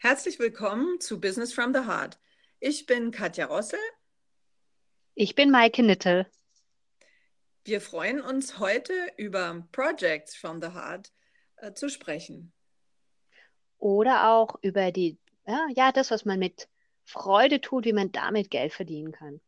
Herzlich 0.00 0.38
willkommen 0.38 1.00
zu 1.00 1.20
Business 1.20 1.52
from 1.52 1.74
the 1.74 1.80
Heart. 1.80 2.20
Ich 2.60 2.86
bin 2.86 3.10
Katja 3.10 3.46
Rossel. 3.46 3.80
Ich 5.16 5.34
bin 5.34 5.50
Maike 5.50 5.82
Nittel. 5.82 6.30
Wir 7.64 7.80
freuen 7.80 8.20
uns 8.20 8.60
heute 8.60 8.92
über 9.16 9.66
Projects 9.72 10.36
from 10.36 10.62
the 10.62 10.68
Heart 10.68 11.12
äh, 11.56 11.72
zu 11.72 11.88
sprechen. 11.88 12.52
Oder 13.78 14.30
auch 14.30 14.54
über 14.62 14.92
die, 14.92 15.18
ja, 15.48 15.66
ja, 15.74 15.90
das, 15.90 16.12
was 16.12 16.24
man 16.24 16.38
mit 16.38 16.68
Freude 17.04 17.60
tut, 17.60 17.84
wie 17.84 17.92
man 17.92 18.12
damit 18.12 18.52
Geld 18.52 18.72
verdienen 18.72 19.10
kann. 19.10 19.40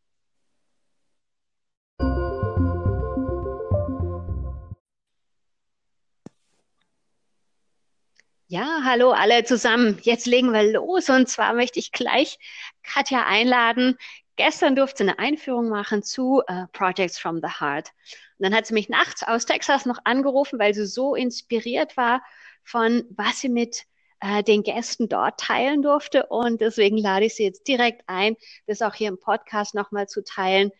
Ja, 8.53 8.81
hallo 8.83 9.13
alle 9.13 9.45
zusammen. 9.45 10.01
Jetzt 10.03 10.27
legen 10.27 10.53
wir 10.53 10.65
los 10.73 11.09
und 11.09 11.29
zwar 11.29 11.55
möchte 11.55 11.79
ich 11.79 11.93
gleich 11.93 12.37
Katja 12.83 13.25
einladen. 13.25 13.97
Gestern 14.35 14.75
durfte 14.75 15.05
sie 15.05 15.09
eine 15.09 15.21
Einführung 15.21 15.69
machen 15.69 16.03
zu 16.03 16.43
uh, 16.51 16.67
Projects 16.73 17.17
from 17.17 17.41
the 17.41 17.61
Heart. 17.61 17.91
Und 18.39 18.47
dann 18.47 18.53
hat 18.53 18.67
sie 18.67 18.75
mich 18.75 18.89
nachts 18.89 19.23
aus 19.23 19.47
Texas 19.47 19.87
noch 19.87 20.01
angerufen, 20.03 20.59
weil 20.59 20.75
sie 20.75 20.87
so 20.87 21.15
inspiriert 21.15 21.97
war 21.97 22.25
von, 22.65 23.05
was 23.11 23.39
sie 23.39 23.51
mit 23.51 23.85
uh, 24.25 24.43
den 24.43 24.65
Gästen 24.65 25.09
dort 25.09 25.39
teilen 25.39 25.83
durfte. 25.83 26.27
Und 26.27 26.61
deswegen 26.61 26.99
lade 26.99 27.27
ich 27.27 27.37
sie 27.37 27.45
jetzt 27.45 27.69
direkt 27.69 28.03
ein, 28.09 28.35
das 28.67 28.83
auch 28.83 28.95
hier 28.95 29.11
im 29.11 29.21
Podcast 29.21 29.77
nochmal 29.77 30.09
zu 30.09 30.25
teilen. 30.25 30.73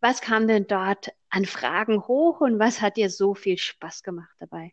Was 0.00 0.22
kam 0.22 0.48
denn 0.48 0.66
dort 0.66 1.12
an 1.30 1.44
Fragen 1.44 2.08
hoch 2.08 2.40
und 2.40 2.58
was 2.58 2.80
hat 2.80 2.96
dir 2.96 3.10
so 3.10 3.34
viel 3.34 3.58
Spaß 3.58 4.02
gemacht 4.02 4.34
dabei? 4.40 4.72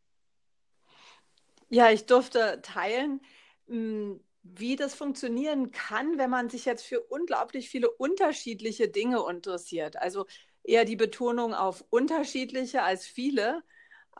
Ja, 1.70 1.92
ich 1.92 2.06
durfte 2.06 2.62
teilen, 2.64 3.22
hm, 3.68 4.20
wie 4.44 4.76
das 4.76 4.96
funktionieren 4.96 5.72
kann, 5.72 6.18
wenn 6.18 6.30
man 6.30 6.50
sich 6.50 6.66
jetzt 6.66 6.86
für 6.86 7.02
unglaublich 7.02 7.70
viele 7.70 7.90
unterschiedliche 7.92 8.88
Dinge 8.90 9.24
interessiert. 9.30 9.98
Also 9.98 10.26
eher 10.64 10.86
die 10.86 10.96
Betonung 10.96 11.54
auf 11.54 11.84
unterschiedliche 11.90 12.82
als 12.84 13.06
viele. 13.06 13.64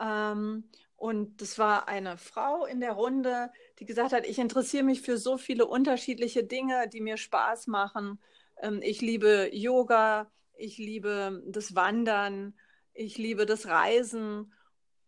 Ähm, 0.00 0.70
und 0.96 1.40
das 1.40 1.58
war 1.58 1.88
eine 1.88 2.18
Frau 2.18 2.66
in 2.66 2.80
der 2.80 2.92
Runde, 2.92 3.50
die 3.78 3.86
gesagt 3.86 4.12
hat, 4.12 4.26
ich 4.26 4.38
interessiere 4.38 4.84
mich 4.84 5.00
für 5.02 5.16
so 5.18 5.38
viele 5.38 5.66
unterschiedliche 5.66 6.44
Dinge, 6.44 6.88
die 6.88 7.00
mir 7.00 7.16
Spaß 7.16 7.66
machen. 7.66 8.20
Ähm, 8.62 8.80
ich 8.82 9.00
liebe 9.00 9.50
Yoga, 9.52 10.30
ich 10.56 10.78
liebe 10.78 11.42
das 11.46 11.74
Wandern, 11.74 12.54
ich 12.92 13.16
liebe 13.18 13.46
das 13.46 13.66
Reisen 13.66 14.52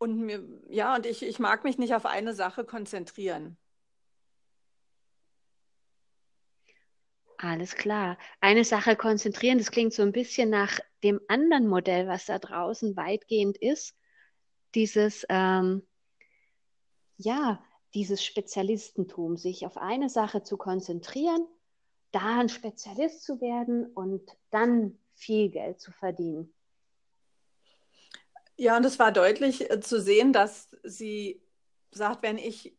und 0.02 0.18
mir, 0.18 0.42
ja, 0.68 0.96
und 0.96 1.06
ich, 1.06 1.22
ich 1.22 1.38
mag 1.38 1.62
mich 1.62 1.78
nicht 1.78 1.94
auf 1.94 2.06
eine 2.06 2.34
Sache 2.34 2.64
konzentrieren. 2.64 3.56
Alles 7.38 7.76
klar. 7.76 8.18
Eine 8.40 8.64
Sache 8.64 8.96
konzentrieren, 8.96 9.58
das 9.58 9.70
klingt 9.70 9.92
so 9.92 10.02
ein 10.02 10.10
bisschen 10.10 10.50
nach 10.50 10.80
dem 11.04 11.20
anderen 11.28 11.68
Modell, 11.68 12.08
was 12.08 12.26
da 12.26 12.40
draußen 12.40 12.96
weitgehend 12.96 13.58
ist. 13.58 13.96
Dieses, 14.74 15.24
ähm, 15.28 15.86
ja, 17.16 17.64
dieses 17.94 18.24
Spezialistentum, 18.24 19.36
sich 19.36 19.66
auf 19.66 19.76
eine 19.76 20.08
Sache 20.08 20.42
zu 20.42 20.56
konzentrieren, 20.56 21.46
da 22.10 22.40
ein 22.40 22.48
Spezialist 22.48 23.22
zu 23.22 23.40
werden 23.40 23.86
und 23.86 24.36
dann 24.50 24.98
viel 25.14 25.48
Geld 25.48 25.80
zu 25.80 25.92
verdienen. 25.92 26.52
Ja, 28.56 28.76
und 28.76 28.84
es 28.84 28.98
war 28.98 29.12
deutlich 29.12 29.70
äh, 29.70 29.80
zu 29.80 30.00
sehen, 30.00 30.32
dass 30.32 30.70
sie 30.82 31.42
sagt, 31.90 32.22
wenn 32.22 32.38
ich 32.38 32.76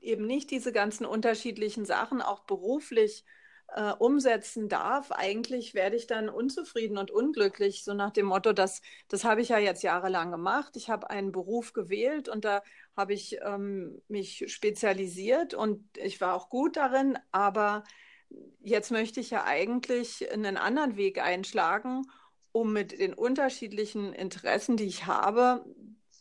eben 0.00 0.26
nicht 0.26 0.50
diese 0.50 0.72
ganzen 0.72 1.06
unterschiedlichen 1.06 1.84
Sachen 1.84 2.22
auch 2.22 2.44
beruflich 2.44 3.24
äh, 3.74 3.92
umsetzen 3.92 4.68
darf, 4.68 5.10
eigentlich 5.12 5.74
werde 5.74 5.96
ich 5.96 6.06
dann 6.06 6.28
unzufrieden 6.28 6.96
und 6.98 7.10
unglücklich, 7.10 7.84
so 7.84 7.94
nach 7.94 8.12
dem 8.12 8.26
Motto, 8.26 8.52
dass 8.52 8.80
das 9.08 9.24
habe 9.24 9.42
ich 9.42 9.50
ja 9.50 9.58
jetzt 9.58 9.82
jahrelang 9.82 10.30
gemacht. 10.30 10.76
Ich 10.76 10.88
habe 10.88 11.10
einen 11.10 11.32
Beruf 11.32 11.72
gewählt 11.72 12.28
und 12.28 12.44
da 12.44 12.62
habe 12.96 13.12
ich 13.12 13.38
ähm, 13.42 14.00
mich 14.08 14.44
spezialisiert 14.52 15.54
und 15.54 15.84
ich 15.96 16.20
war 16.20 16.34
auch 16.34 16.48
gut 16.48 16.76
darin, 16.76 17.18
aber 17.32 17.84
jetzt 18.60 18.90
möchte 18.90 19.20
ich 19.20 19.30
ja 19.30 19.44
eigentlich 19.44 20.30
einen 20.32 20.56
anderen 20.56 20.96
Weg 20.96 21.18
einschlagen 21.20 22.04
um 22.52 22.72
mit 22.72 22.98
den 22.98 23.14
unterschiedlichen 23.14 24.12
Interessen, 24.12 24.76
die 24.76 24.86
ich 24.86 25.06
habe, 25.06 25.64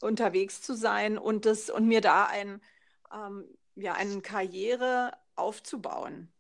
unterwegs 0.02 0.62
zu 0.62 0.76
sein 0.76 1.18
und, 1.18 1.46
das, 1.46 1.70
und 1.70 1.88
mir 1.88 2.02
da 2.02 2.26
ein, 2.26 2.62
ähm, 3.14 3.46
ja, 3.76 3.94
eine 3.94 4.22
Karriere 4.22 5.12
aufzubauen. 5.36 6.32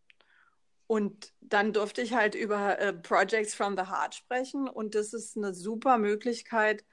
Und 0.87 1.33
dann 1.41 1.73
durfte 1.73 2.01
ich 2.01 2.13
halt 2.13 2.33
über 2.33 2.79
äh, 2.79 2.93
Projects 2.93 3.53
from 3.53 3.75
the 3.75 3.83
Heart 3.83 4.15
sprechen 4.15 4.69
und 4.69 4.95
das 4.95 5.13
ist 5.13 5.35
eine 5.35 5.53
super 5.53 5.97
Möglichkeit, 5.97 6.85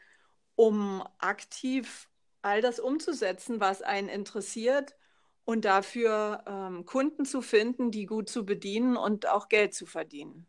um 0.56 1.06
aktiv 1.18 2.08
all 2.42 2.60
das 2.60 2.80
umzusetzen, 2.80 3.60
was 3.60 3.82
einen 3.82 4.08
interessiert 4.08 4.96
und 5.44 5.64
dafür 5.64 6.42
ähm, 6.46 6.84
Kunden 6.86 7.24
zu 7.24 7.40
finden, 7.40 7.90
die 7.90 8.06
gut 8.06 8.28
zu 8.28 8.44
bedienen 8.44 8.96
und 8.96 9.28
auch 9.28 9.48
Geld 9.48 9.74
zu 9.74 9.86
verdienen. 9.86 10.46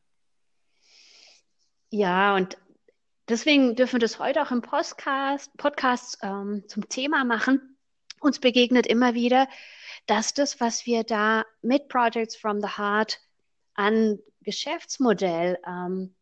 Ja, 1.97 2.35
und 2.35 2.57
deswegen 3.29 3.77
dürfen 3.77 3.93
wir 3.93 3.99
das 3.99 4.19
heute 4.19 4.41
auch 4.41 4.51
im 4.51 4.61
Podcast, 4.61 5.55
Podcast 5.55 6.17
ähm, 6.23 6.65
zum 6.67 6.89
Thema 6.89 7.23
machen. 7.23 7.77
Uns 8.19 8.39
begegnet 8.39 8.85
immer 8.85 9.13
wieder, 9.13 9.47
dass 10.05 10.33
das, 10.33 10.59
was 10.59 10.85
wir 10.85 11.05
da 11.05 11.45
mit 11.61 11.87
Projects 11.87 12.35
from 12.35 12.59
the 12.59 12.67
Heart 12.67 13.21
an 13.75 14.19
Geschäftsmodell 14.41 15.57
ähm, 15.65 16.13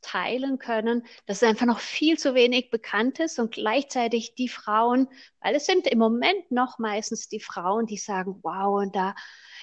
teilen 0.00 0.58
können, 0.58 1.06
dass 1.26 1.40
es 1.40 1.48
einfach 1.48 1.66
noch 1.66 1.78
viel 1.78 2.18
zu 2.18 2.34
wenig 2.34 2.70
bekannt 2.70 3.20
ist 3.20 3.38
und 3.38 3.52
gleichzeitig 3.52 4.34
die 4.34 4.48
Frauen, 4.48 5.06
weil 5.40 5.54
es 5.54 5.66
sind 5.66 5.86
im 5.86 6.00
Moment 6.00 6.50
noch 6.50 6.80
meistens 6.80 7.28
die 7.28 7.38
Frauen, 7.38 7.86
die 7.86 7.96
sagen, 7.96 8.40
wow, 8.42 8.82
und 8.82 8.96
da 8.96 9.14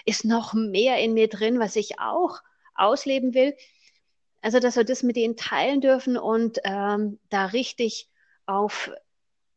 ist 0.05 0.23
noch 0.23 0.53
mehr 0.53 0.99
in 0.99 1.13
mir 1.13 1.27
drin, 1.27 1.59
was 1.59 1.75
ich 1.75 1.99
auch 1.99 2.39
ausleben 2.75 3.33
will. 3.33 3.53
Also, 4.41 4.59
dass 4.59 4.77
wir 4.77 4.85
das 4.85 5.03
mit 5.03 5.15
denen 5.15 5.35
teilen 5.35 5.81
dürfen 5.81 6.17
und 6.17 6.59
ähm, 6.63 7.19
da 7.29 7.47
richtig 7.47 8.09
auf, 8.45 8.91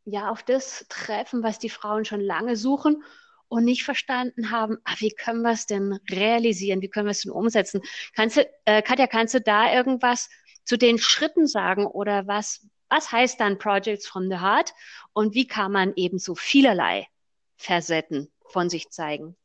ja, 0.05 0.31
auf 0.31 0.43
das 0.43 0.87
treffen, 0.89 1.43
was 1.43 1.59
die 1.59 1.71
Frauen 1.71 2.05
schon 2.05 2.21
lange 2.21 2.57
suchen 2.57 3.05
und 3.49 3.65
nicht 3.65 3.85
verstanden 3.85 4.51
haben, 4.51 4.79
ah, 4.85 4.95
wie 4.99 5.11
können 5.11 5.43
wir 5.43 5.53
es 5.53 5.67
denn 5.67 5.99
realisieren, 6.11 6.81
wie 6.81 6.89
können 6.89 7.07
wir 7.07 7.13
es 7.13 7.23
denn 7.23 7.33
umsetzen. 7.33 7.83
Kannst 8.15 8.39
du, 8.39 8.49
äh, 8.65 8.83
Katja, 8.83 9.07
kannst 9.07 9.35
du 9.35 9.41
da 9.41 9.73
irgendwas 9.73 10.31
zu 10.65 10.79
den 10.79 10.99
Schritten 10.99 11.47
sagen 11.47 11.87
oder 11.87 12.27
was, 12.27 12.67
was 12.89 13.13
heißt 13.13 13.39
dann 13.41 13.59
Projects 13.59 14.07
from 14.07 14.29
the 14.31 14.39
Heart 14.39 14.73
und 15.13 15.35
wie 15.35 15.47
kann 15.47 15.71
man 15.71 15.93
eben 15.97 16.19
so 16.19 16.35
vielerlei 16.35 17.09
Facetten 17.57 18.33
von 18.47 18.69
sich 18.71 18.91
zeigen? 18.91 19.37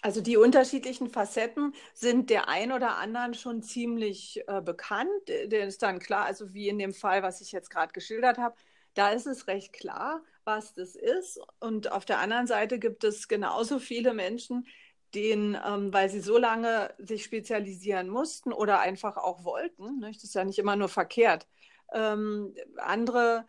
Also 0.00 0.20
die 0.20 0.36
unterschiedlichen 0.36 1.10
Facetten 1.10 1.74
sind 1.92 2.30
der 2.30 2.48
ein 2.48 2.72
oder 2.72 2.98
anderen 2.98 3.34
schon 3.34 3.62
ziemlich 3.62 4.42
äh, 4.46 4.60
bekannt. 4.60 5.10
Der 5.26 5.66
ist 5.66 5.82
dann 5.82 5.98
klar, 5.98 6.24
also 6.24 6.54
wie 6.54 6.68
in 6.68 6.78
dem 6.78 6.94
Fall, 6.94 7.22
was 7.22 7.40
ich 7.40 7.50
jetzt 7.52 7.70
gerade 7.70 7.92
geschildert 7.92 8.38
habe, 8.38 8.54
da 8.94 9.10
ist 9.10 9.26
es 9.26 9.48
recht 9.48 9.72
klar, 9.72 10.22
was 10.44 10.72
das 10.74 10.94
ist. 10.94 11.40
Und 11.60 11.90
auf 11.90 12.04
der 12.04 12.20
anderen 12.20 12.46
Seite 12.46 12.78
gibt 12.78 13.02
es 13.04 13.26
genauso 13.28 13.78
viele 13.80 14.14
Menschen, 14.14 14.66
denen, 15.14 15.56
ähm, 15.66 15.92
weil 15.92 16.08
sie 16.10 16.20
so 16.20 16.38
lange 16.38 16.94
sich 16.98 17.24
spezialisieren 17.24 18.08
mussten 18.08 18.52
oder 18.52 18.80
einfach 18.80 19.16
auch 19.16 19.44
wollten, 19.44 19.98
ne, 20.00 20.10
das 20.12 20.22
ist 20.24 20.34
ja 20.34 20.44
nicht 20.44 20.58
immer 20.58 20.76
nur 20.76 20.88
verkehrt, 20.88 21.46
ähm, 21.92 22.54
andere 22.76 23.46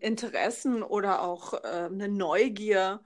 Interessen 0.00 0.82
oder 0.82 1.22
auch 1.22 1.52
äh, 1.54 1.66
eine 1.66 2.08
Neugier 2.08 3.04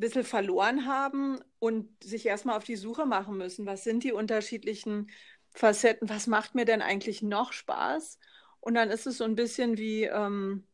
bisschen 0.00 0.24
verloren 0.24 0.86
haben 0.86 1.40
und 1.58 2.02
sich 2.02 2.26
erstmal 2.26 2.56
auf 2.56 2.64
die 2.64 2.76
Suche 2.76 3.06
machen 3.06 3.36
müssen. 3.36 3.66
Was 3.66 3.84
sind 3.84 4.04
die 4.04 4.12
unterschiedlichen 4.12 5.10
Facetten? 5.50 6.08
Was 6.08 6.26
macht 6.26 6.54
mir 6.54 6.64
denn 6.64 6.82
eigentlich 6.82 7.22
noch 7.22 7.52
Spaß? 7.52 8.18
Und 8.60 8.74
dann 8.74 8.90
ist 8.90 9.06
es 9.06 9.18
so 9.18 9.24
ein 9.24 9.34
bisschen 9.34 9.78
wie 9.78 10.04
ähm, 10.04 10.66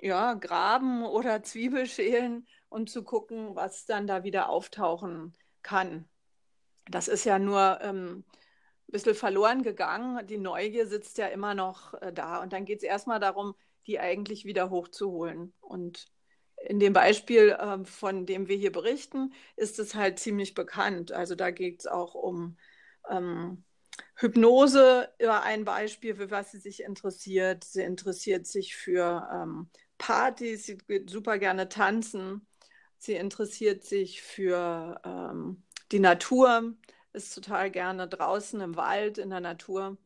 ja, 0.00 0.34
Graben 0.34 1.04
oder 1.04 1.42
Zwiebelschälen 1.42 2.46
und 2.68 2.90
zu 2.90 3.02
gucken, 3.02 3.54
was 3.54 3.86
dann 3.86 4.06
da 4.06 4.24
wieder 4.24 4.48
auftauchen 4.48 5.34
kann. 5.62 6.08
Das 6.90 7.08
ist 7.08 7.24
ja 7.24 7.38
nur 7.38 7.78
ähm, 7.82 8.24
ein 8.88 8.92
bisschen 8.92 9.14
verloren 9.14 9.62
gegangen. 9.62 10.26
Die 10.26 10.38
Neugier 10.38 10.86
sitzt 10.86 11.18
ja 11.18 11.26
immer 11.26 11.54
noch 11.54 11.94
äh, 11.94 12.12
da. 12.12 12.40
Und 12.42 12.52
dann 12.52 12.64
geht 12.64 12.78
es 12.78 12.84
erstmal 12.84 13.20
darum, 13.20 13.54
die 13.86 13.98
eigentlich 14.00 14.44
wieder 14.44 14.70
hochzuholen. 14.70 15.52
Und 15.60 16.06
in 16.68 16.78
dem 16.78 16.92
Beispiel, 16.92 17.50
äh, 17.58 17.84
von 17.84 18.26
dem 18.26 18.46
wir 18.48 18.56
hier 18.56 18.72
berichten, 18.72 19.32
ist 19.56 19.78
es 19.78 19.94
halt 19.94 20.18
ziemlich 20.18 20.54
bekannt. 20.54 21.12
Also 21.12 21.34
da 21.34 21.50
geht 21.50 21.80
es 21.80 21.86
auch 21.86 22.14
um 22.14 22.58
ähm, 23.08 23.64
Hypnose 24.16 25.08
über 25.18 25.42
ein 25.42 25.64
Beispiel, 25.64 26.14
für 26.16 26.30
was 26.30 26.52
sie 26.52 26.58
sich 26.58 26.82
interessiert. 26.82 27.64
Sie 27.64 27.82
interessiert 27.82 28.46
sich 28.46 28.76
für 28.76 29.28
ähm, 29.32 29.70
Partys, 29.96 30.66
sie 30.66 30.76
geht 30.76 31.08
super 31.08 31.38
gerne 31.38 31.70
tanzen. 31.70 32.46
Sie 32.98 33.14
interessiert 33.14 33.82
sich 33.84 34.20
für 34.20 35.00
ähm, 35.04 35.62
die 35.90 36.00
Natur, 36.00 36.74
ist 37.14 37.34
total 37.34 37.70
gerne 37.70 38.08
draußen 38.08 38.60
im 38.60 38.76
Wald, 38.76 39.16
in 39.16 39.30
der 39.30 39.40
Natur. 39.40 39.96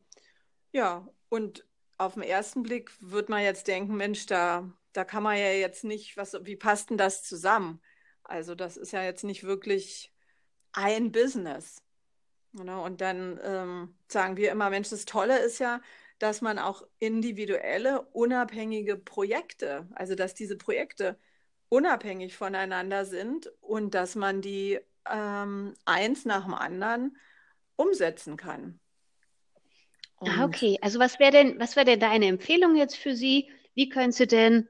Ja, 0.71 1.07
und 1.27 1.65
auf 1.97 2.13
den 2.13 2.23
ersten 2.23 2.63
Blick 2.63 2.91
wird 3.01 3.27
man 3.27 3.43
jetzt 3.43 3.67
denken, 3.67 3.97
Mensch, 3.97 4.27
da, 4.27 4.71
da 4.93 5.03
kann 5.03 5.23
man 5.23 5.37
ja 5.37 5.51
jetzt 5.51 5.83
nicht, 5.83 6.17
was, 6.17 6.37
wie 6.43 6.55
passt 6.55 6.89
denn 6.89 6.97
das 6.97 7.23
zusammen? 7.23 7.81
Also 8.23 8.55
das 8.55 8.77
ist 8.77 8.91
ja 8.91 9.03
jetzt 9.03 9.23
nicht 9.23 9.43
wirklich 9.43 10.13
ein 10.71 11.11
Business. 11.11 11.83
Ne? 12.53 12.79
Und 12.79 13.01
dann 13.01 13.39
ähm, 13.43 13.95
sagen 14.07 14.37
wir 14.37 14.51
immer, 14.51 14.69
Mensch, 14.69 14.89
das 14.89 15.05
Tolle 15.05 15.39
ist 15.39 15.59
ja, 15.59 15.81
dass 16.19 16.41
man 16.41 16.59
auch 16.59 16.83
individuelle, 16.99 18.01
unabhängige 18.13 18.95
Projekte, 18.95 19.87
also 19.95 20.15
dass 20.15 20.33
diese 20.33 20.57
Projekte 20.57 21.19
unabhängig 21.69 22.35
voneinander 22.37 23.05
sind 23.05 23.51
und 23.59 23.95
dass 23.95 24.15
man 24.15 24.41
die 24.41 24.79
ähm, 25.09 25.73
eins 25.85 26.23
nach 26.23 26.45
dem 26.45 26.53
anderen 26.53 27.17
umsetzen 27.75 28.37
kann. 28.37 28.79
ah, 30.19 30.45
okay. 30.45 30.77
Also 30.81 30.99
was 30.99 31.19
wäre 31.19 31.31
denn, 31.31 31.59
was 31.59 31.75
wäre 31.75 31.85
denn 31.85 31.99
deine 31.99 32.27
Empfehlung 32.27 32.75
jetzt 32.75 32.95
für 32.95 33.15
Sie? 33.15 33.49
Wie 33.73 33.89
können 33.89 34.11
Sie 34.11 34.27
denn 34.27 34.69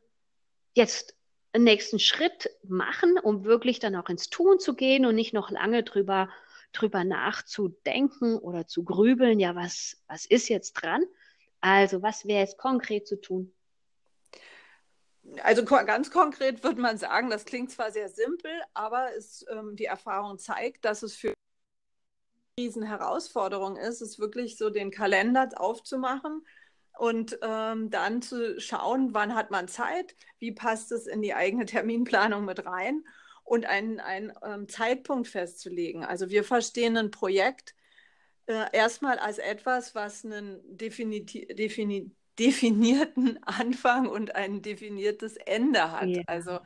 jetzt 0.74 1.16
einen 1.54 1.66
nächsten 1.66 2.00
Schritt 2.00 2.50
machen, 2.64 3.18
um 3.20 3.46
wirklich 3.46 3.80
dann 3.80 3.96
auch 3.96 4.10
ins 4.10 4.30
Tun 4.30 4.60
zu 4.60 4.76
gehen 4.76 5.06
und 5.06 5.16
nicht 5.16 5.34
noch 5.34 5.52
lange 5.52 5.84
drüber, 5.84 6.30
drüber 6.72 7.04
nachzudenken 7.04 8.38
oder 8.38 8.66
zu 8.66 8.84
grübeln, 8.84 9.40
ja, 9.40 9.56
was, 9.56 10.04
was 10.08 10.26
ist 10.26 10.50
jetzt 10.50 10.74
dran? 10.74 11.04
Also, 11.62 12.02
was 12.02 12.26
wäre 12.26 12.42
jetzt 12.42 12.58
konkret 12.58 13.08
zu 13.08 13.22
tun? 13.22 13.54
Also 15.42 15.64
ganz 15.64 16.12
konkret 16.12 16.64
würde 16.64 16.82
man 16.82 16.98
sagen, 16.98 17.30
das 17.30 17.46
klingt 17.46 17.72
zwar 17.72 17.92
sehr 17.92 18.10
simpel, 18.10 18.52
aber 18.74 19.16
es, 19.16 19.46
ähm, 19.50 19.76
die 19.76 19.86
Erfahrung 19.86 20.38
zeigt, 20.38 20.84
dass 20.84 21.02
es 21.02 21.16
für 21.16 21.34
riesen 22.60 22.84
Herausforderung 22.84 23.78
ist, 23.78 24.02
es 24.02 24.20
wirklich 24.20 24.58
so 24.58 24.70
den 24.70 24.92
Kalender 24.92 25.50
aufzumachen 25.56 26.46
und 26.98 27.38
ähm, 27.42 27.90
dann 27.90 28.22
zu 28.22 28.60
schauen, 28.60 29.14
wann 29.14 29.36
hat 29.36 29.52
man 29.52 29.68
Zeit, 29.68 30.16
wie 30.40 30.52
passt 30.52 30.92
es 30.92 31.08
in 31.08 31.22
die 31.22 31.34
eigene 31.34 31.66
Terminplanung 31.66 32.46
mit 32.46 32.66
rein 32.66 33.04
und 33.44 33.66
einen, 33.66 34.00
einen 34.00 34.34
ähm, 34.44 34.68
Zeitpunkt 34.70 35.28
festzulegen. 35.28 36.04
Also 36.04 36.30
wir 36.30 36.44
verstehen 36.44 36.98
ein 36.98 37.12
Projekt 37.12 37.76
äh, 38.46 38.66
erstmal 38.72 39.20
als 39.20 39.38
etwas, 39.38 39.96
was 39.96 40.26
einen 40.26 40.60
defini 40.78 41.26
defini 41.26 42.12
definierten 42.40 43.38
Anfang 43.44 44.08
und 44.08 44.36
ein 44.36 44.62
definiertes 44.62 45.38
Ende 45.38 45.92
hat. 45.92 46.10
Ja. 46.10 46.24
Also 46.28 46.60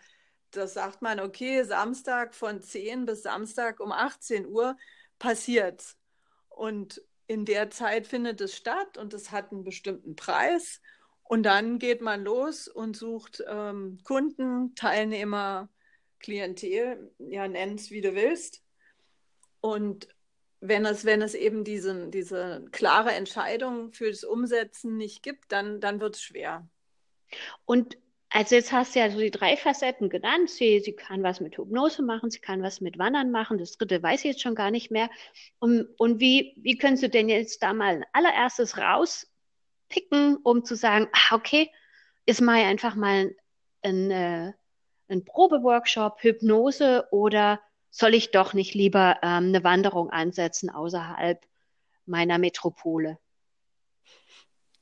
das 0.51 0.73
sagt 0.73 1.01
man, 1.01 1.19
okay, 1.19 1.63
Samstag 1.63 2.33
von 2.33 2.61
10 2.61 3.05
bis 3.05 3.23
Samstag 3.23 3.79
um 3.79 3.91
18 3.91 4.47
Uhr 4.47 4.77
passiert. 5.19 5.95
Und 6.49 7.01
in 7.27 7.45
der 7.45 7.69
Zeit 7.69 8.07
findet 8.07 8.41
es 8.41 8.55
statt 8.55 8.97
und 8.97 9.13
es 9.13 9.31
hat 9.31 9.51
einen 9.51 9.63
bestimmten 9.63 10.15
Preis. 10.15 10.81
Und 11.23 11.43
dann 11.43 11.77
geht 11.77 12.01
man 12.01 12.23
los 12.23 12.69
und 12.69 12.95
sucht 12.95 13.43
ähm, 13.47 13.99
Kunden, 14.03 14.73
Teilnehmer, 14.75 15.69
Klientel, 16.19 17.11
ja, 17.19 17.47
nenn 17.47 17.75
es 17.75 17.91
wie 17.91 18.01
du 18.01 18.15
willst. 18.15 18.63
Und 19.59 20.07
wenn 20.61 20.85
es, 20.85 21.03
wenn 21.03 21.21
es 21.21 21.35
eben 21.35 21.63
diese, 21.63 22.07
diese 22.09 22.65
klare 22.71 23.11
Entscheidung 23.11 23.91
für 23.91 24.09
das 24.09 24.23
Umsetzen 24.23 24.95
nicht 24.95 25.21
gibt, 25.21 25.51
dann, 25.51 25.81
dann 25.81 25.99
wird 25.99 26.15
es 26.15 26.21
schwer. 26.21 26.67
Und 27.65 27.97
also 28.29 28.55
jetzt 28.55 28.71
hast 28.71 28.93
du 28.93 28.99
ja 28.99 29.09
so 29.09 29.19
die 29.19 29.31
drei 29.31 29.55
Facetten 29.55 30.09
genannt. 30.09 30.49
Sie, 30.49 30.79
sie 30.79 30.93
kann 30.93 31.23
was 31.23 31.39
mit 31.39 31.57
Hypnose 31.57 32.03
machen, 32.03 32.29
sie 32.29 32.39
kann 32.39 32.61
was 32.61 32.81
mit 32.81 32.97
Wandern 32.97 33.31
machen. 33.31 33.57
Das 33.57 33.77
dritte 33.77 34.03
weiß 34.03 34.21
ich 34.21 34.31
jetzt 34.31 34.41
schon 34.41 34.55
gar 34.55 34.71
nicht 34.71 34.91
mehr. 34.91 35.09
Und, 35.59 35.87
und 35.97 36.19
wie, 36.19 36.53
wie 36.57 36.77
könntest 36.77 37.03
du 37.03 37.09
denn 37.09 37.29
jetzt 37.29 37.63
da 37.63 37.73
mal 37.73 37.95
ein 37.95 38.05
allererstes 38.13 38.77
rauspicken, 38.77 40.37
um 40.43 40.65
zu 40.65 40.75
sagen, 40.75 41.07
ah, 41.13 41.35
okay, 41.35 41.71
ist 42.25 42.41
mal 42.41 42.63
einfach 42.63 42.95
mal 42.95 43.33
ein, 43.81 44.11
ein, 44.11 44.53
ein 45.07 45.25
Probeworkshop, 45.25 46.21
Hypnose 46.21 47.07
oder 47.11 47.61
soll 47.89 48.13
ich 48.13 48.31
doch 48.31 48.53
nicht 48.53 48.73
lieber 48.73 49.17
ähm, 49.23 49.47
eine 49.47 49.63
Wanderung 49.63 50.09
ansetzen 50.09 50.69
außerhalb 50.69 51.41
meiner 52.05 52.37
Metropole? 52.37 53.17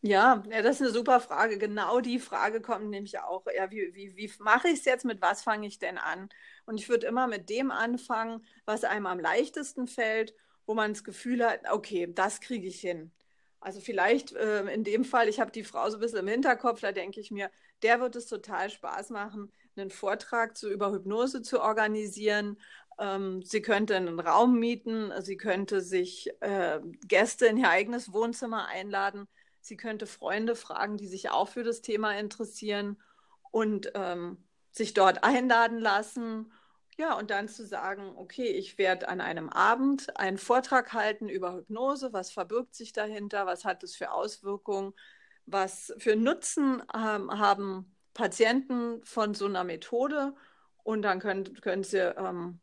Ja, 0.08 0.44
ja, 0.52 0.62
das 0.62 0.76
ist 0.76 0.82
eine 0.84 0.92
super 0.92 1.20
Frage. 1.20 1.58
Genau 1.58 2.00
die 2.00 2.20
Frage 2.20 2.62
kommt 2.62 2.90
nämlich 2.92 3.20
auch. 3.20 3.44
Ja, 3.56 3.72
wie, 3.72 3.92
wie, 3.96 4.16
wie 4.16 4.32
mache 4.40 4.68
ich 4.68 4.76
es 4.80 4.86
jetzt? 4.86 5.04
Mit 5.04 5.20
was 5.22 5.42
fange 5.42 5.66
ich 5.66 5.80
denn 5.80 5.98
an? 5.98 6.30
Und 6.68 6.80
ich 6.80 6.90
würde 6.90 7.08
immer 7.08 7.26
mit 7.28 7.50
dem 7.50 7.72
anfangen, 7.72 8.46
was 8.66 8.84
einem 8.84 9.08
am 9.08 9.20
leichtesten 9.20 9.88
fällt, 9.88 10.36
wo 10.68 10.76
man 10.76 10.94
das 10.94 11.04
Gefühl 11.04 11.44
hat, 11.44 11.62
okay, 11.72 12.08
das 12.14 12.40
kriege 12.40 12.68
ich 12.68 12.80
hin. 12.80 13.12
Also 13.60 13.80
vielleicht 13.82 14.32
äh, 14.34 14.66
in 14.72 14.84
dem 14.84 15.06
Fall, 15.06 15.28
ich 15.28 15.40
habe 15.40 15.52
die 15.52 15.64
Frau 15.64 15.90
so 15.90 15.98
ein 15.98 16.02
bisschen 16.02 16.20
im 16.20 16.28
Hinterkopf, 16.28 16.82
da 16.82 16.92
denke 16.92 17.20
ich 17.20 17.32
mir, 17.32 17.50
der 17.82 18.00
wird 18.00 18.16
es 18.16 18.28
total 18.28 18.70
Spaß 18.70 19.10
machen, 19.10 19.52
einen 19.76 19.90
Vortrag 19.90 20.56
zu, 20.56 20.70
über 20.70 20.92
Hypnose 20.92 21.42
zu 21.42 21.62
organisieren. 21.62 22.58
Ähm, 23.00 23.42
sie 23.42 23.62
könnte 23.64 23.96
einen 23.96 24.20
Raum 24.20 24.60
mieten, 24.60 25.12
sie 25.22 25.36
könnte 25.38 25.82
sich 25.82 26.30
äh, 26.42 26.80
Gäste 27.08 27.48
in 27.48 27.58
ihr 27.58 27.70
eigenes 27.70 28.14
Wohnzimmer 28.14 28.68
einladen 28.68 29.28
Sie 29.66 29.78
könnte 29.78 30.06
Freunde 30.06 30.56
fragen, 30.56 30.96
die 30.96 31.08
sich 31.08 31.32
auch 31.32 31.48
für 31.50 31.64
das 31.64 31.82
Thema 31.82 32.16
interessieren 32.16 33.02
und 33.50 33.92
ähm, 33.96 34.38
sich 34.70 34.94
dort 34.94 35.24
einladen 35.24 35.80
lassen. 35.80 36.54
Ja, 36.98 37.18
und 37.18 37.32
dann 37.32 37.48
zu 37.48 37.66
sagen, 37.66 38.14
okay, 38.16 38.46
ich 38.46 38.78
werde 38.78 39.10
an 39.10 39.22
einem 39.22 39.50
Abend 39.50 40.16
einen 40.20 40.38
Vortrag 40.38 40.94
halten 40.94 41.30
über 41.30 41.56
Hypnose. 41.56 42.14
Was 42.14 42.30
verbirgt 42.30 42.76
sich 42.76 42.94
dahinter? 42.94 43.48
Was 43.48 43.66
hat 43.66 43.84
es 43.84 43.96
für 43.96 44.12
Auswirkungen? 44.12 44.94
Was 45.48 45.92
für 45.98 46.16
Nutzen 46.16 46.84
ähm, 46.94 47.32
haben 47.32 47.96
Patienten 48.14 49.04
von 49.04 49.34
so 49.34 49.48
einer 49.48 49.64
Methode? 49.64 50.36
Und 50.84 51.02
dann 51.02 51.20
können, 51.20 51.60
können 51.62 51.84
sie 51.84 51.98
ähm, 51.98 52.60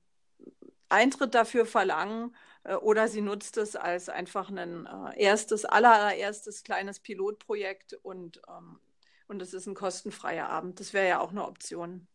Eintritt 0.88 1.34
dafür 1.34 1.66
verlangen 1.66 2.32
oder 2.80 3.08
sie 3.08 3.20
nutzt 3.20 3.56
es 3.56 3.74
als 3.74 4.08
einfach 4.08 4.48
ein 4.50 4.86
äh, 4.86 5.20
erstes, 5.20 5.64
allererstes 5.64 6.62
kleines 6.62 7.00
Pilotprojekt 7.00 7.94
und, 8.02 8.40
ähm, 8.48 8.78
und 9.26 9.42
es 9.42 9.52
ist 9.52 9.66
ein 9.66 9.74
kostenfreier 9.74 10.48
Abend. 10.48 10.78
Das 10.78 10.92
wäre 10.92 11.08
ja 11.08 11.20
auch 11.20 11.30
eine 11.30 11.46
Option. 11.46 12.06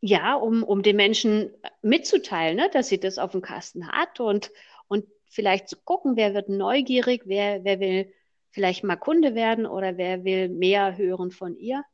Ja, 0.00 0.34
um, 0.34 0.64
um 0.64 0.82
den 0.82 0.96
Menschen 0.96 1.54
mitzuteilen, 1.82 2.56
ne, 2.56 2.68
dass 2.72 2.88
sie 2.88 2.98
das 2.98 3.18
auf 3.18 3.32
dem 3.32 3.42
Kasten 3.42 3.88
hat 3.88 4.20
und, 4.20 4.50
und 4.88 5.06
vielleicht 5.30 5.68
zu 5.68 5.76
gucken, 5.76 6.16
wer 6.16 6.34
wird 6.34 6.48
neugierig, 6.48 7.22
wer, 7.26 7.64
wer 7.64 7.80
will 7.80 8.12
vielleicht 8.50 8.84
mal 8.84 8.96
Kunde 8.96 9.34
werden 9.34 9.66
oder 9.66 9.96
wer 9.96 10.24
will 10.24 10.48
mehr 10.48 10.96
hören 10.96 11.30
von 11.30 11.56
ihr. 11.56 11.84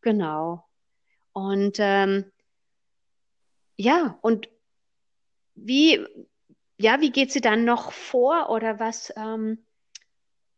Genau. 0.00 0.64
Und 1.32 1.78
ähm, 1.80 2.30
ja, 3.76 4.18
und 4.22 4.48
wie, 5.64 6.06
ja, 6.76 7.00
wie 7.00 7.10
geht 7.10 7.32
sie 7.32 7.40
dann 7.40 7.64
noch 7.64 7.92
vor 7.92 8.50
oder 8.50 8.78
was, 8.78 9.12
ähm, 9.16 9.64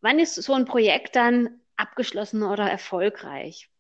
wann 0.01 0.19
ist 0.19 0.35
so 0.35 0.55
ein 0.55 0.65
Projekt 0.65 1.17
dann 1.17 1.61
abgeschlossen 1.77 2.43
oder 2.43 2.71
erfolgreich? 2.71 3.71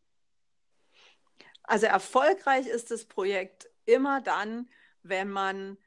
Also 1.62 1.86
erfolgreich 1.86 2.66
ist 2.66 2.90
das 2.90 3.04
Projekt 3.04 3.68
immer 3.84 4.20
dann, 4.20 4.68
wenn 5.02 5.30
man 5.30 5.78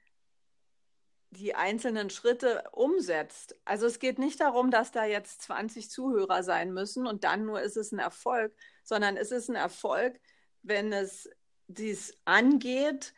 die 1.31 1.55
einzelnen 1.55 2.09
Schritte 2.09 2.63
umsetzt. 2.71 3.55
Also 3.65 3.87
es 3.87 3.99
geht 3.99 4.19
nicht 4.19 4.39
darum, 4.39 4.69
dass 4.69 4.91
da 4.91 5.03
jetzt 5.03 5.41
20 5.41 5.89
Zuhörer 5.89 6.43
sein 6.43 6.73
müssen 6.73 7.07
und 7.07 7.23
dann 7.23 7.45
nur 7.45 7.61
ist 7.61 7.75
es 7.75 7.91
ein 7.91 7.99
Erfolg, 7.99 8.55
sondern 8.83 9.17
es 9.17 9.31
ist 9.31 9.49
ein 9.49 9.55
Erfolg, 9.55 10.19
wenn 10.61 10.93
es 10.93 11.29
dies 11.67 12.15
angeht 12.25 13.13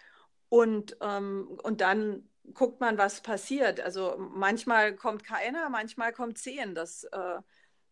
und, 0.50 0.98
ähm, 1.02 1.60
und 1.64 1.82
dann 1.82 2.30
guckt 2.54 2.80
man, 2.80 2.98
was 2.98 3.22
passiert. 3.22 3.80
Also 3.80 4.16
manchmal 4.18 4.96
kommt 4.96 5.24
keiner, 5.24 5.70
manchmal 5.70 6.14
kommt 6.14 6.38
zehn. 6.38 6.76
Das 6.76 7.04
äh, 7.06 7.40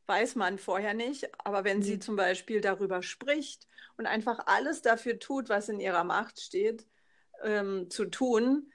weiß 0.06 0.36
man 0.36 0.58
vorher 0.60 0.94
nicht. 0.94 1.30
Aber 1.46 1.64
wenn 1.64 1.78
mhm. 1.78 1.84
sie 1.84 2.00
zum 2.00 2.16
Beispiel 2.16 2.62
darüber 2.62 3.02
spricht 3.02 3.68
und 3.98 4.06
einfach 4.06 4.40
alles 4.46 4.82
dafür 4.82 5.20
tut, 5.20 5.50
was 5.50 5.70
in 5.70 5.80
ihrer 5.80 6.04
Macht 6.04 6.40
steht, 6.40 6.86
ähm, 7.44 7.90
zu 7.90 8.06
tun, 8.06 8.72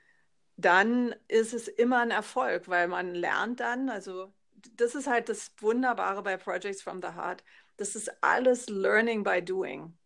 dann 0.56 1.14
ist 1.28 1.54
es 1.54 1.68
immer 1.68 2.00
ein 2.00 2.10
Erfolg, 2.10 2.68
weil 2.68 2.88
man 2.88 3.14
lernt 3.14 3.60
dann, 3.60 3.88
also 3.88 4.32
das 4.76 4.94
ist 4.94 5.06
halt 5.06 5.28
das 5.28 5.52
Wunderbare 5.60 6.22
bei 6.22 6.36
Projects 6.36 6.82
from 6.82 7.00
the 7.00 7.08
Heart. 7.08 7.44
Das 7.76 7.94
ist 7.94 8.10
alles 8.22 8.68
Learning 8.68 9.22
by 9.22 9.42
Doing. 9.42 9.96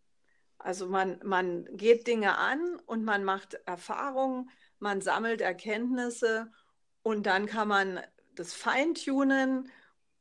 Also 0.63 0.87
man, 0.89 1.21
man 1.25 1.65
geht 1.77 2.07
Dinge 2.07 2.39
an 2.39 2.81
und 2.87 3.05
man 3.05 3.25
macht 3.25 3.55
Erfahrungen, 3.67 4.51
man 4.79 5.01
sammelt 5.01 5.41
Erkenntnisse 5.41 6.51
und 7.03 7.27
dann 7.27 7.47
kann 7.47 7.69
man 7.69 8.01
das 8.35 8.55
feintunen 8.55 9.71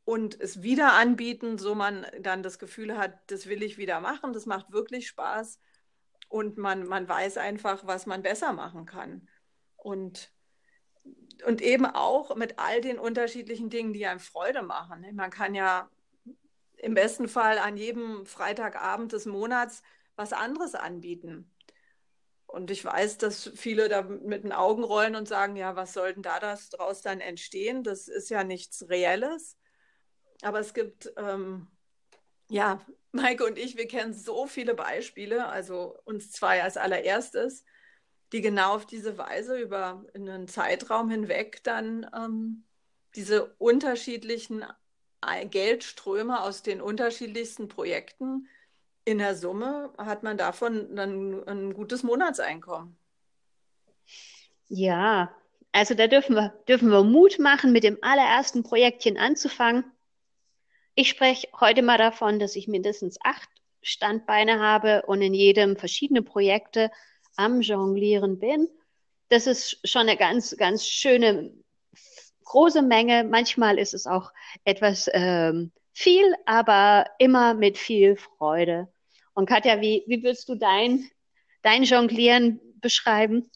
und 0.04 0.40
es 0.40 0.62
wieder 0.64 0.94
anbieten, 0.94 1.58
so 1.58 1.76
man 1.76 2.06
dann 2.20 2.44
das 2.44 2.60
Gefühl 2.60 2.98
hat, 2.98 3.20
das 3.32 3.48
will 3.48 3.64
ich 3.64 3.78
wieder 3.78 4.00
machen, 4.02 4.34
das 4.34 4.46
macht 4.46 4.72
wirklich 4.72 5.08
Spaß. 5.08 5.60
und 6.30 6.58
man, 6.58 6.88
man 6.88 7.08
weiß 7.10 7.38
einfach, 7.38 7.86
was 7.86 8.06
man 8.06 8.24
besser 8.24 8.54
machen 8.54 8.86
kann. 8.86 9.28
Und, 9.76 10.32
und 11.46 11.62
eben 11.62 11.86
auch 11.86 12.36
mit 12.36 12.58
all 12.60 12.82
den 12.82 13.00
unterschiedlichen 13.00 13.70
Dingen, 13.70 13.94
die 13.94 14.06
einem 14.08 14.20
Freude 14.20 14.62
machen. 14.64 15.06
Man 15.14 15.32
kann 15.32 15.56
ja 15.56 15.90
im 16.78 16.94
besten 16.94 17.28
Fall 17.28 17.58
an 17.60 17.78
jedem 17.78 18.26
Freitagabend 18.26 19.14
des 19.14 19.26
Monats 19.26 19.84
was 20.16 20.34
anderes 20.34 20.76
anbieten. 20.76 21.52
Und 22.52 22.70
ich 22.70 22.84
weiß, 22.84 23.18
dass 23.18 23.50
viele 23.56 23.88
da 23.88 24.02
mit 24.02 24.44
den 24.44 24.52
Augen 24.52 24.84
rollen 24.84 25.16
und 25.16 25.28
sagen, 25.28 25.56
ja, 25.56 25.78
was 25.78 25.94
soll 25.94 26.14
denn 26.14 26.24
da 26.24 26.40
das 26.40 26.70
draus 26.70 27.02
dann 27.02 27.22
entstehen? 27.22 27.84
Das 27.84 28.10
ist 28.10 28.30
ja 28.30 28.44
nichts 28.44 28.90
Reelles. 28.90 29.58
Aber 30.42 30.60
es 30.60 30.74
gibt, 30.74 31.14
ähm, 31.16 31.68
ja, 32.50 32.82
Maike 33.14 33.46
und 33.46 33.58
ich, 33.58 33.78
wir 33.78 33.88
kennen 33.88 34.14
so 34.14 34.48
viele 34.48 34.74
Beispiele, 34.74 35.48
also 35.48 35.98
uns 36.06 36.32
zwei 36.32 36.64
als 36.64 36.78
allererstes, 36.78 37.64
die 38.32 38.42
genau 38.42 38.76
auf 38.76 38.86
diese 38.86 39.18
Weise 39.18 39.58
über 39.58 40.06
einen 40.14 40.48
Zeitraum 40.48 41.10
hinweg 41.10 41.64
dann 41.64 42.10
ähm, 42.16 42.64
diese 43.16 43.54
unterschiedlichen 43.58 44.66
Geldströme 45.50 46.42
aus 46.42 46.64
den 46.64 46.82
unterschiedlichsten 46.82 47.68
Projekten 47.68 48.48
in 49.06 49.18
der 49.18 49.36
Summe 49.36 49.92
hat 49.98 50.24
man 50.24 50.38
davon 50.38 50.96
dann 50.96 51.48
ein 51.48 51.74
gutes 51.74 52.04
Monatseinkommen. 52.04 52.96
Ja, 54.68 55.36
also 55.72 55.96
da 55.96 56.08
dürfen 56.08 56.36
wir, 56.36 56.54
dürfen 56.68 56.90
wir 56.90 57.04
Mut 57.04 57.40
machen, 57.40 57.72
mit 57.72 57.84
dem 57.84 57.98
allerersten 58.02 58.64
Projektchen 58.64 59.18
anzufangen. 59.18 59.86
Ich 60.96 61.10
spreche 61.10 61.48
heute 61.60 61.82
mal 61.82 61.98
davon, 61.98 62.40
dass 62.40 62.56
ich 62.56 62.68
mindestens 62.68 63.18
acht 63.24 63.50
Standbeine 63.82 64.60
habe 64.60 65.04
und 65.08 65.22
in 65.22 65.34
jedem 65.34 65.78
verschiedene 65.78 66.22
Projekte 66.22 66.92
am 67.36 67.62
Jonglieren 67.62 68.40
bin. 68.40 68.70
Das 69.30 69.48
ist 69.48 69.80
schon 69.88 70.02
eine 70.02 70.18
ganz, 70.18 70.56
ganz 70.58 70.86
schöne 70.86 71.54
große 72.44 72.82
Menge. 72.82 73.24
Manchmal 73.24 73.80
ist 73.80 73.94
es 73.94 74.06
auch 74.06 74.32
etwas 74.66 75.10
ähm, 75.14 75.72
viel, 76.02 76.34
aber 76.46 77.06
immer 77.20 77.54
mit 77.54 77.78
viel 77.78 78.18
Freude. 78.18 78.92
Und 79.34 79.48
Katja, 79.48 79.82
wie, 79.82 80.04
wie 80.08 80.24
würdest 80.24 80.50
du 80.50 80.56
dein, 80.56 81.10
dein 81.62 81.84
Jonglieren 81.84 82.60
beschreiben? 82.82 83.50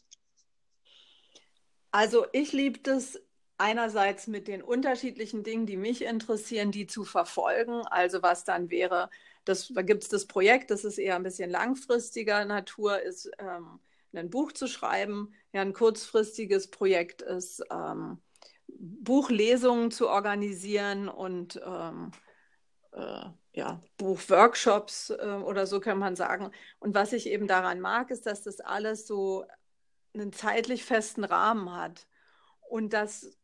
Also 1.90 2.26
ich 2.32 2.52
liebe 2.52 2.80
das 2.80 3.20
einerseits 3.58 4.26
mit 4.26 4.48
den 4.48 4.62
unterschiedlichen 4.62 5.42
Dingen, 5.42 5.66
die 5.66 5.76
mich 5.76 6.02
interessieren, 6.02 6.70
die 6.70 6.86
zu 6.86 7.04
verfolgen. 7.04 7.82
Also 7.86 8.22
was 8.22 8.44
dann 8.44 8.70
wäre, 8.70 9.10
das, 9.44 9.68
da 9.68 9.82
gibt 9.82 10.02
es 10.02 10.08
das 10.08 10.26
Projekt, 10.26 10.70
das 10.70 10.84
ist 10.84 10.98
eher 10.98 11.16
ein 11.16 11.22
bisschen 11.22 11.50
langfristiger 11.50 12.44
Natur, 12.44 13.00
ist 13.00 13.30
ähm, 13.38 13.80
ein 14.14 14.30
Buch 14.30 14.52
zu 14.52 14.66
schreiben. 14.66 15.34
Ja, 15.52 15.62
ein 15.62 15.72
kurzfristiges 15.72 16.70
Projekt 16.70 17.22
ist 17.22 17.62
ähm, 17.70 18.18
Buchlesungen 18.68 19.90
zu 19.90 20.08
organisieren 20.08 21.08
und 21.08 21.60
ähm, 21.64 22.10
äh, 22.96 23.26
ja, 23.52 23.80
Buchworkshops 23.98 25.10
äh, 25.10 25.40
oder 25.44 25.66
so 25.66 25.80
kann 25.80 25.98
man 25.98 26.16
sagen. 26.16 26.50
Und 26.78 26.94
was 26.94 27.12
ich 27.12 27.28
eben 27.28 27.46
daran 27.46 27.80
mag, 27.80 28.10
ist, 28.10 28.26
dass 28.26 28.42
das 28.42 28.60
alles 28.60 29.06
so 29.06 29.44
einen 30.14 30.32
zeitlich 30.32 30.84
festen 30.84 31.24
Rahmen 31.24 31.74
hat 31.74 32.06
und 32.68 32.92
dass 32.92 33.36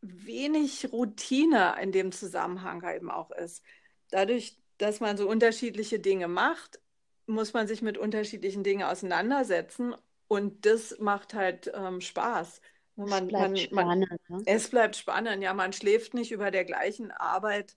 wenig 0.00 0.92
Routine 0.92 1.76
in 1.80 1.92
dem 1.92 2.12
Zusammenhang 2.12 2.82
eben 2.94 3.10
auch 3.10 3.30
ist. 3.30 3.62
Dadurch, 4.10 4.56
dass 4.78 5.00
man 5.00 5.16
so 5.16 5.28
unterschiedliche 5.28 5.98
Dinge 5.98 6.28
macht, 6.28 6.80
muss 7.26 7.52
man 7.52 7.66
sich 7.66 7.80
mit 7.82 7.96
unterschiedlichen 7.96 8.64
Dingen 8.64 8.82
auseinandersetzen 8.82 9.94
und 10.28 10.66
das 10.66 10.98
macht 10.98 11.34
halt 11.34 11.72
ähm, 11.74 12.00
Spaß. 12.00 12.60
Man, 12.96 13.24
es 13.24 13.28
bleibt 13.28 13.48
man, 13.48 13.56
spannend. 13.56 14.08
Man, 14.28 14.38
ne? 14.38 14.42
Es 14.46 14.68
bleibt 14.68 14.96
spannend, 14.96 15.42
ja. 15.42 15.54
Man 15.54 15.72
schläft 15.72 16.14
nicht 16.14 16.32
über 16.32 16.50
der 16.50 16.64
gleichen 16.64 17.10
Arbeit 17.10 17.76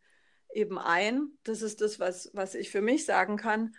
eben 0.58 0.80
ein. 0.80 1.32
Das 1.44 1.62
ist 1.62 1.82
das, 1.82 2.00
was, 2.00 2.32
was 2.34 2.56
ich 2.56 2.72
für 2.72 2.82
mich 2.82 3.06
sagen 3.06 3.38
kann. 3.38 3.76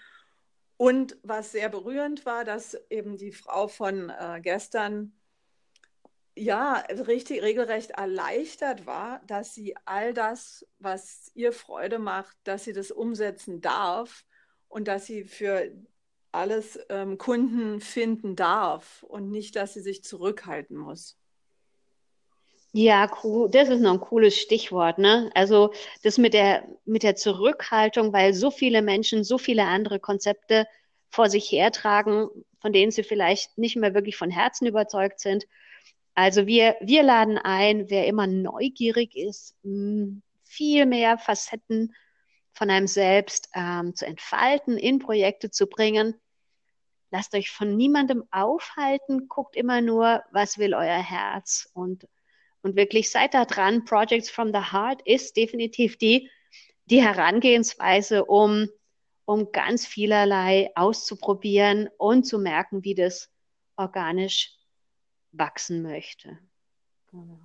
Und 0.77 1.19
was 1.23 1.51
sehr 1.51 1.69
berührend 1.69 2.25
war, 2.25 2.45
dass 2.45 2.75
eben 2.89 3.17
die 3.17 3.33
Frau 3.33 3.67
von 3.67 4.11
äh, 4.11 4.41
gestern 4.41 5.13
ja 6.37 6.75
richtig 7.09 7.43
regelrecht 7.43 7.91
erleichtert 7.91 8.87
war, 8.87 9.21
dass 9.27 9.55
sie 9.55 9.77
all 9.87 10.15
das, 10.15 10.65
was 10.79 11.33
ihr 11.35 11.53
Freude 11.53 11.99
macht, 11.99 12.37
dass 12.45 12.63
sie 12.63 12.73
das 12.73 12.93
umsetzen 12.93 13.61
darf 13.61 14.25
und 14.69 14.87
dass 14.87 15.07
sie 15.07 15.25
für 15.25 15.73
alles 16.31 16.79
ähm, 16.91 17.19
Kunden 17.19 17.81
finden 17.81 18.37
darf 18.37 19.03
und 19.03 19.31
nicht, 19.31 19.57
dass 19.57 19.75
sie 19.75 19.81
sich 19.81 20.05
zurückhalten 20.05 20.77
muss. 20.77 21.19
Ja, 22.73 23.11
cool. 23.25 23.49
Das 23.51 23.69
ist 23.69 23.81
noch 23.81 23.95
ein 23.95 24.01
cooles 24.01 24.37
Stichwort, 24.39 24.99
ne? 24.99 25.31
Also 25.35 25.73
das 26.03 26.19
mit 26.19 26.35
der, 26.35 26.65
mit 26.85 27.03
der 27.03 27.17
Zurückhaltung, 27.17 28.13
weil 28.13 28.35
so 28.35 28.51
viele 28.51 28.83
Menschen 28.83 29.25
so 29.25 29.39
viele 29.39 29.65
andere 29.65 29.99
Konzepte 30.01 30.67
vor 31.11 31.31
sich 31.31 31.51
hertragen, 31.51 32.29
von 32.61 32.73
denen 32.73 32.91
sie 32.93 33.03
vielleicht 33.03 33.57
nicht 33.57 33.77
mehr 33.77 33.95
wirklich 33.95 34.17
von 34.17 34.31
Herzen 34.31 34.67
überzeugt 34.67 35.21
sind. 35.21 35.47
Also 36.15 36.47
wir, 36.47 36.77
wir 36.81 37.03
laden 37.03 37.39
ein, 37.39 37.89
wer 37.91 38.07
immer 38.07 38.27
neugierig 38.27 39.17
ist, 39.17 39.57
viel 40.45 40.87
mehr 40.87 41.19
Facetten 41.19 41.95
von 42.53 42.71
einem 42.71 42.87
selbst 42.89 43.49
ähm, 43.55 43.95
zu 43.95 44.07
entfalten, 44.07 44.77
in 44.77 44.99
Projekte 44.99 45.51
zu 45.51 45.69
bringen. 45.69 46.15
Lasst 47.11 47.35
euch 47.35 47.51
von 47.51 47.77
niemandem 47.77 48.25
aufhalten, 48.31 49.29
guckt 49.29 49.57
immer 49.57 49.81
nur, 49.81 50.23
was 50.33 50.59
will 50.59 50.75
euer 50.75 51.03
Herz 51.03 51.71
und 51.73 52.07
und 52.63 52.77
wirklich 52.77 53.11
seid 53.11 53.35
da 53.35 53.45
dran. 53.45 53.85
Projects 53.85 54.31
from 54.31 54.53
the 54.53 54.73
Heart 54.73 55.03
ist 55.05 55.37
definitiv 55.37 55.97
die, 55.99 56.31
die 56.87 57.03
Herangehensweise, 57.03 58.25
um, 58.25 58.69
um 59.25 59.53
ganz 59.53 59.87
vielerlei 59.87 60.71
auszuprobieren 60.75 61.89
und 61.99 62.25
zu 62.25 62.39
merken, 62.39 62.85
wie 62.85 62.95
das 62.95 63.31
organisch 63.77 64.55
wachsen 65.33 65.83
möchte. 65.83 66.39
Genau. 67.11 67.39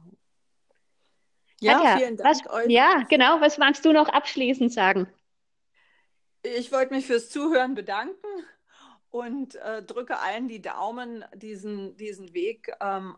Ja, 1.59 1.75
Katja, 1.75 1.97
vielen 1.97 2.17
Dank 2.17 2.29
was, 2.29 2.49
euch. 2.51 2.69
Ja, 2.69 3.03
genau. 3.09 3.39
Was 3.39 3.57
magst 3.57 3.85
du 3.85 3.93
noch 3.93 4.09
abschließend 4.09 4.73
sagen? 4.73 5.07
Ich 6.41 6.71
wollte 6.73 6.93
mich 6.93 7.05
fürs 7.05 7.29
Zuhören 7.29 7.73
bedanken 7.73 8.27
und 9.09 9.55
äh, 9.55 9.81
drücke 9.81 10.19
allen 10.19 10.49
die 10.49 10.61
Daumen, 10.61 11.23
diesen, 11.35 11.95
diesen 11.95 12.33
Weg 12.33 12.73
ähm, 12.81 13.17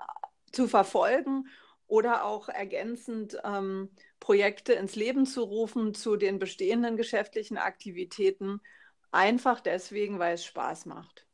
zu 0.51 0.67
verfolgen 0.67 1.47
oder 1.87 2.25
auch 2.25 2.49
ergänzend 2.49 3.37
ähm, 3.43 3.89
Projekte 4.19 4.73
ins 4.73 4.95
Leben 4.95 5.25
zu 5.25 5.43
rufen 5.43 5.93
zu 5.93 6.15
den 6.15 6.39
bestehenden 6.39 6.97
geschäftlichen 6.97 7.57
Aktivitäten, 7.57 8.61
einfach 9.11 9.59
deswegen, 9.61 10.19
weil 10.19 10.35
es 10.35 10.45
Spaß 10.45 10.85
macht. 10.87 11.25